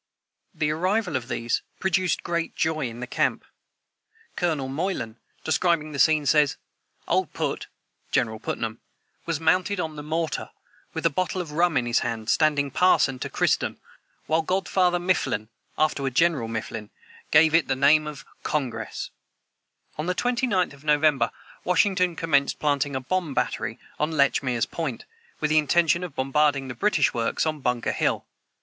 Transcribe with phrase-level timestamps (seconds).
[0.55, 3.45] The arrival of these produced great joy in the camp.
[4.35, 6.57] Colonel Moylan, describing the scene, says:
[7.07, 7.67] "Old PUT
[8.11, 8.79] [General Putnam]
[9.27, 10.49] was mounted on the mortar,
[10.95, 13.79] with a bottle of rum in his hand, standing parson to christen,
[14.25, 16.89] while god father Mifflin [afterward General Mifflin]
[17.29, 19.11] gave it the name of Congress."
[19.99, 21.31] On the 29th of November,
[21.63, 25.05] Washington commenced planting a bomb battery on Lechmere's point,
[25.39, 28.25] with the intention of bombarding the British works on Bunker hill.